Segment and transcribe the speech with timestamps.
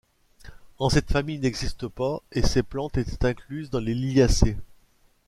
[0.79, 4.57] En cette famille n'existe pas et ces plantes étaient incluses dans les Liliacées.